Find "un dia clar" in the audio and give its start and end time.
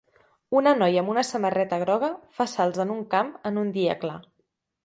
3.67-4.21